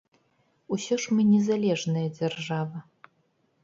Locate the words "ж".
1.03-1.19